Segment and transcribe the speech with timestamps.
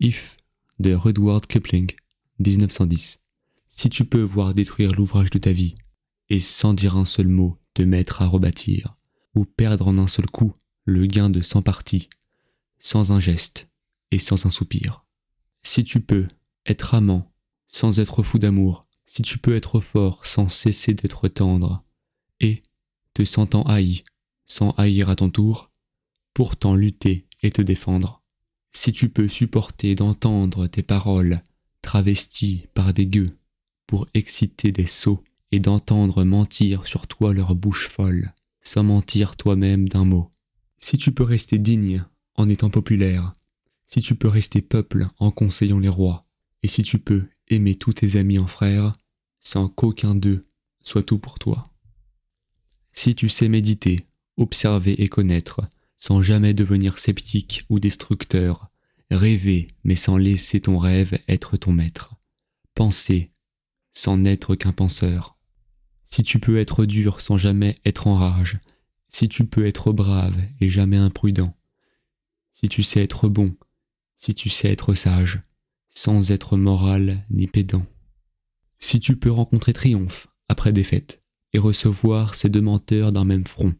[0.00, 0.36] If
[0.78, 1.90] de Rudyard Kipling,
[2.38, 3.18] 1910.
[3.68, 5.74] Si tu peux voir détruire l'ouvrage de ta vie,
[6.28, 8.96] et sans dire un seul mot te mettre à rebâtir,
[9.34, 10.52] ou perdre en un seul coup
[10.84, 12.08] le gain de cent parties,
[12.78, 13.68] sans un geste
[14.12, 15.04] et sans un soupir.
[15.64, 16.28] Si tu peux
[16.64, 17.32] être amant
[17.66, 21.82] sans être fou d'amour, si tu peux être fort sans cesser d'être tendre,
[22.38, 22.62] et,
[23.14, 24.04] te sentant haï,
[24.46, 25.72] sans haïr à ton tour,
[26.34, 28.17] pourtant lutter et te défendre
[28.78, 31.42] si tu peux supporter d'entendre tes paroles
[31.82, 33.36] travesties par des gueux
[33.88, 39.88] pour exciter des sots et d'entendre mentir sur toi leur bouche folle, sans mentir toi-même
[39.88, 40.28] d'un mot.
[40.78, 42.04] Si tu peux rester digne
[42.36, 43.32] en étant populaire,
[43.88, 46.24] si tu peux rester peuple en conseillant les rois,
[46.62, 48.92] et si tu peux aimer tous tes amis en frères,
[49.40, 50.46] sans qu'aucun d'eux
[50.84, 51.68] soit tout pour toi.
[52.92, 54.06] Si tu sais méditer,
[54.36, 55.62] observer et connaître,
[55.98, 58.70] sans jamais devenir sceptique ou destructeur,
[59.10, 62.14] rêver mais sans laisser ton rêve être ton maître,
[62.74, 63.32] penser
[63.92, 65.36] sans n'être qu'un penseur.
[66.06, 68.58] Si tu peux être dur sans jamais être en rage,
[69.08, 71.54] si tu peux être brave et jamais imprudent,
[72.54, 73.54] si tu sais être bon,
[74.16, 75.42] si tu sais être sage,
[75.90, 77.86] sans être moral ni pédant.
[78.78, 83.74] Si tu peux rencontrer triomphe après défaite et recevoir ces deux menteurs d'un même front,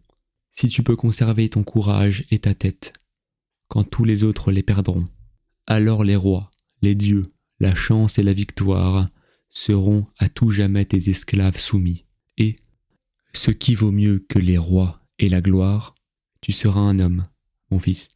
[0.58, 2.92] si tu peux conserver ton courage et ta tête,
[3.68, 5.06] quand tous les autres les perdront,
[5.68, 6.50] alors les rois,
[6.82, 7.22] les dieux,
[7.60, 9.06] la chance et la victoire
[9.50, 12.06] seront à tout jamais tes esclaves soumis,
[12.38, 12.56] et,
[13.32, 15.94] ce qui vaut mieux que les rois et la gloire,
[16.40, 17.22] tu seras un homme,
[17.70, 18.08] mon fils.